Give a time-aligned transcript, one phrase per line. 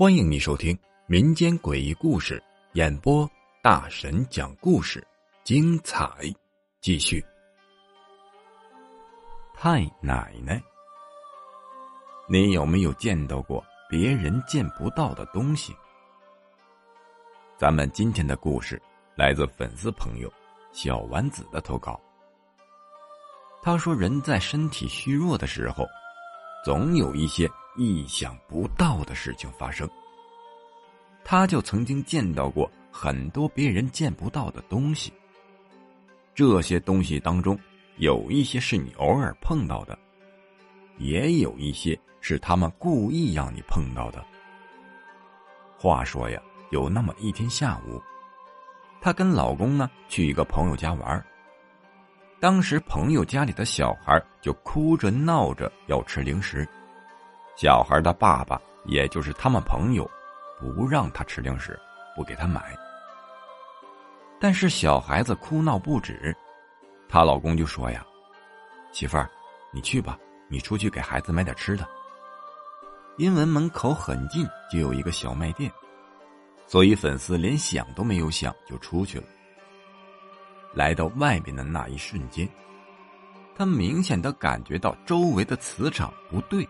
[0.00, 3.30] 欢迎你收听民间诡异故事演播，
[3.62, 5.06] 大神讲故事，
[5.44, 6.08] 精彩
[6.80, 7.22] 继续。
[9.54, 10.58] 太奶奶，
[12.26, 15.76] 你有没有见到过别人见不到的东西？
[17.58, 18.80] 咱们今天的故事
[19.14, 20.32] 来自粉丝朋友
[20.72, 22.00] 小丸子的投稿。
[23.62, 25.86] 他说：“人在身体虚弱的时候，
[26.64, 29.88] 总有一些……”意想不到的事情发生，
[31.24, 35.10] 他就曾经见到过很多别人见不到的东西。
[36.34, 37.58] 这些东西当中，
[37.96, 39.96] 有一些是你偶尔碰到的，
[40.98, 44.22] 也有一些是他们故意让你碰到的。
[45.78, 48.02] 话说呀，有那么一天下午，
[49.00, 51.24] 她跟老公呢去一个朋友家玩儿
[52.40, 56.66] 当时朋友家里的小孩就哭着闹着要吃零食。
[57.54, 60.10] 小孩的爸爸，也就是他们朋友，
[60.58, 61.78] 不让他吃零食，
[62.16, 62.74] 不给他买。
[64.40, 66.34] 但是小孩子哭闹不止，
[67.10, 68.02] 她老公就说：“呀，
[68.90, 69.28] 媳妇儿，
[69.70, 71.86] 你去吧，你出去给孩子买点吃的。”
[73.18, 75.70] 因为门口很近，就有一个小卖店，
[76.66, 79.24] 所以粉丝连想都没有想就出去了。
[80.72, 82.48] 来到外面的那一瞬间，
[83.56, 86.66] 他明显的感觉到周围的磁场不对。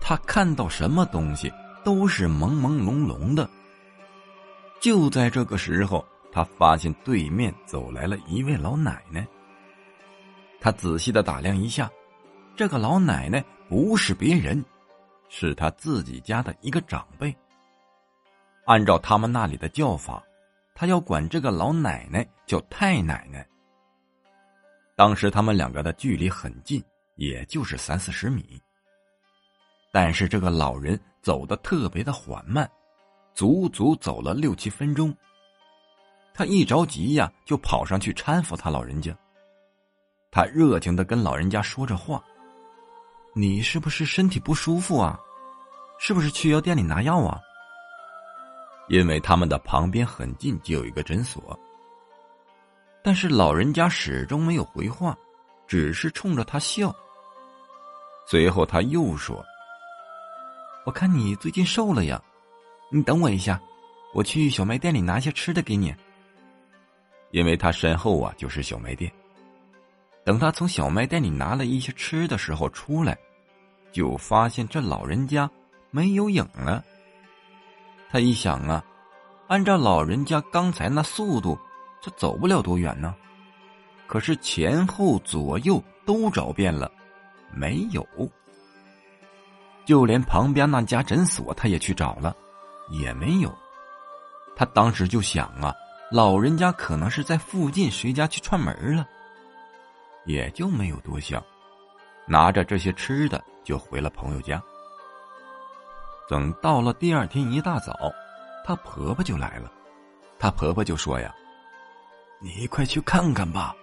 [0.00, 1.52] 他看到什么东西
[1.84, 3.48] 都是朦朦胧胧的。
[4.80, 9.26] 就在这个时候，他发现对面走来了一位老奶奶。
[10.60, 11.90] 他仔细的打量一下，
[12.56, 14.64] 这个老奶奶不是别人，
[15.28, 17.32] 是他自己家的一个长辈。
[18.64, 20.22] 按照他们那里的叫法，
[20.74, 23.46] 他要管这个老奶奶叫太奶奶。
[24.96, 26.82] 当时他们两个的距离很近，
[27.16, 28.60] 也就是三四十米。
[29.92, 32.70] 但是这个老人走的特别的缓慢，
[33.34, 35.14] 足足走了六七分钟。
[36.34, 39.14] 他一着急呀，就跑上去搀扶他老人家。
[40.30, 42.24] 他热情的跟老人家说着话
[43.36, 45.20] ：“你是不是身体不舒服啊？
[45.98, 47.38] 是不是去药店里拿药啊？”
[48.88, 51.58] 因为他们的旁边很近就有一个诊所。
[53.02, 55.16] 但是老人家始终没有回话，
[55.66, 56.94] 只是冲着他笑。
[58.26, 59.44] 随后他又说。
[60.84, 62.20] 我看你最近瘦了呀，
[62.90, 63.60] 你等我一下，
[64.14, 65.94] 我去小卖店里拿些吃的给你。
[67.30, 69.10] 因为他身后啊就是小卖店。
[70.24, 73.18] 等他从小卖店里拿了一些吃的时候出来，
[73.90, 75.50] 就发现这老人家
[75.90, 76.84] 没有影了。
[78.12, 78.84] 他一想啊，
[79.48, 81.58] 按照老人家刚才那速度，
[81.98, 83.14] 这走不了多远呢。
[84.06, 86.92] 可是前后左右都找遍了，
[87.50, 88.06] 没有。
[89.86, 92.36] 就连旁边那家诊所，他也去找了，
[92.90, 93.50] 也没有。
[94.54, 95.74] 他当时就想啊，
[96.10, 99.08] 老人家可能是在附近谁家去串门了，
[100.26, 101.42] 也就没有多想，
[102.26, 104.62] 拿着这些吃的就回了朋友家。
[106.32, 108.10] 等到了第二天一大早，
[108.64, 109.70] 她婆婆就来了，
[110.38, 111.30] 她婆婆就说呀
[112.40, 113.76] ：“你快去看看吧，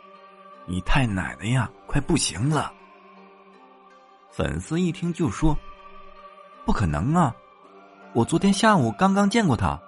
[0.65, 2.73] 你太奶奶呀，快不行了。”
[4.33, 5.55] 粉丝一听就说。
[6.65, 7.35] 不可能啊！
[8.13, 9.79] 我昨天下午刚刚见过她。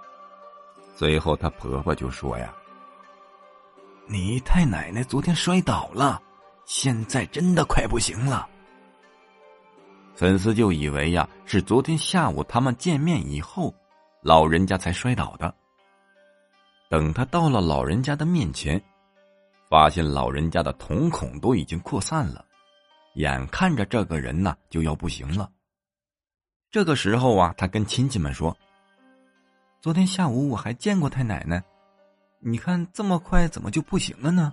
[0.94, 2.54] 随后，她婆婆就说：“呀，
[4.06, 6.22] 你太奶奶昨天摔倒了，
[6.64, 8.48] 现在真的快不行了。”
[10.14, 13.74] 粉丝就以为呀是昨天下午他们见面以后，
[14.20, 15.54] 老人家才摔倒的。
[16.88, 18.80] 等他到了老人家的面前，
[19.70, 22.44] 发现老人家的瞳孔都已经扩散了，
[23.14, 25.50] 眼看着这个人呢就要不行了。
[26.70, 28.56] 这个时候啊，他跟亲戚们说
[29.80, 31.62] ：“昨天下午我还见过太奶奶，
[32.40, 34.52] 你看这么快怎么就不行了呢？”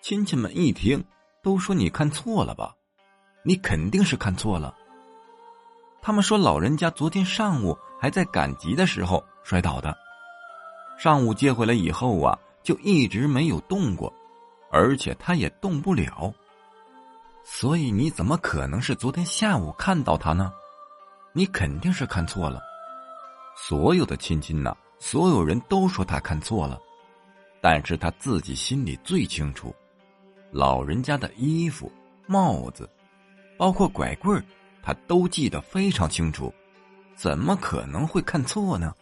[0.00, 1.04] 亲戚们一听，
[1.42, 2.74] 都说：“你看错了吧？
[3.42, 4.74] 你肯定是看错了。”
[6.02, 9.96] 他们说：“老人家昨天上午还在赶集的时候摔倒的，
[10.98, 14.12] 上午接回来以后啊，就一直没有动过，
[14.70, 16.32] 而且他也动不了。”
[17.42, 20.52] 所以你怎么可能是昨天下午看到他呢？
[21.32, 22.60] 你肯定是看错了。
[23.56, 26.78] 所有的亲戚呢，所有人都说他看错了，
[27.60, 29.74] 但是他自己心里最清楚。
[30.50, 31.90] 老人家的衣服、
[32.26, 32.88] 帽子，
[33.60, 34.42] 包括拐棍，
[34.82, 36.50] 他都记得非常清楚，
[37.14, 38.94] 怎么可能会看错呢？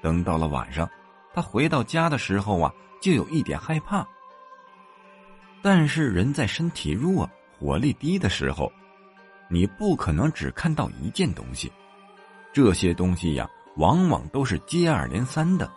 [0.00, 0.88] 等到了晚上，
[1.34, 2.72] 他回到家的时候啊，
[3.02, 4.08] 就有一点害怕。
[5.60, 7.28] 但是人在身体弱、
[7.60, 8.72] 火力低的时候，
[9.50, 11.70] 你不可能只看到一件东西，
[12.50, 13.46] 这些东西呀，
[13.76, 15.70] 往往都是接二连三的。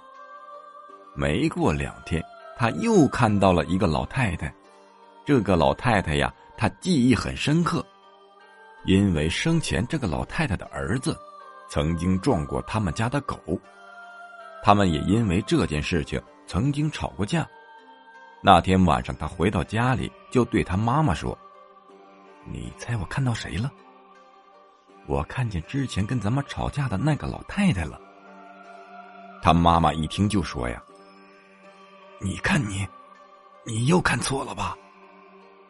[1.17, 2.23] 没过两天，
[2.57, 4.53] 他又看到了一个老太太。
[5.25, 7.83] 这个老太太呀，他记忆很深刻，
[8.85, 11.17] 因为生前这个老太太的儿子
[11.67, 13.35] 曾经撞过他们家的狗，
[14.61, 17.47] 他们也因为这件事情曾经吵过架。
[18.43, 21.35] 那天晚上，他回到家里，就对他妈妈说
[22.45, 23.71] ：“你猜我看到谁了？
[25.07, 27.99] 我看见之前跟咱们吵架的那个老太太了。”
[29.41, 30.79] 他妈妈一听就说：“呀，
[32.19, 32.87] 你看你，
[33.65, 34.77] 你又看错了吧？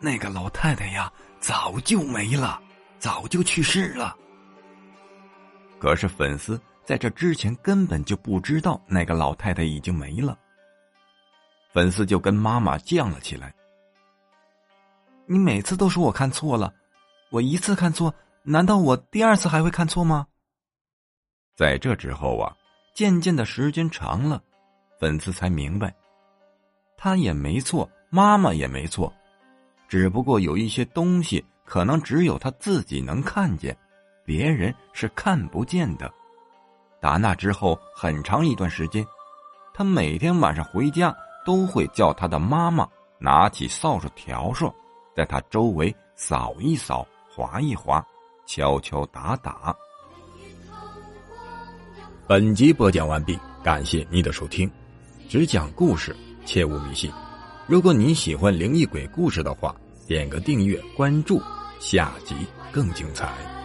[0.01, 2.59] 那个老太太呀，早就没了，
[2.98, 4.18] 早就去世了。
[5.80, 10.38] 可是粉丝在这之前根本就不知道那个老太太已经没了。”
[11.71, 13.53] 粉丝就跟妈妈犟了起来。
[15.27, 16.74] 你每次都说我看错了，
[17.30, 18.13] 我一次看错，
[18.44, 20.27] 难道我第二次还会看错吗？
[21.56, 22.53] 在这之后啊，
[22.95, 24.42] 渐渐的时间长了，
[25.00, 25.95] 粉丝才明白，
[26.98, 29.13] 他也没错，妈妈也没错，
[29.91, 33.77] 只不过有一些东西可能只有他自己能看见，
[34.23, 36.09] 别人是看不见的。
[37.01, 39.05] 打那之后很长一段时间，
[39.73, 41.13] 他每天晚上回家。
[41.43, 44.71] 都会叫他的妈妈拿起扫帚笤帚，
[45.15, 48.05] 在他周围扫一扫、划一划、
[48.45, 49.75] 敲敲打打。
[52.27, 54.69] 本集播讲完毕，感谢您的收听。
[55.27, 56.15] 只讲故事，
[56.45, 57.11] 切勿迷信。
[57.71, 59.73] 如果你喜欢灵异鬼故事的话，
[60.06, 61.41] 点个订阅关注，
[61.79, 62.35] 下集
[62.69, 63.61] 更精彩。